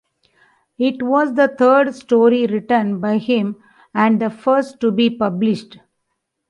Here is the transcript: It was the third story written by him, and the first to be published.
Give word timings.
It 0.79 1.03
was 1.03 1.35
the 1.35 1.47
third 1.47 1.93
story 1.93 2.47
written 2.47 2.99
by 2.99 3.19
him, 3.19 3.57
and 3.93 4.19
the 4.19 4.31
first 4.31 4.79
to 4.79 4.89
be 4.91 5.11
published. 5.11 5.77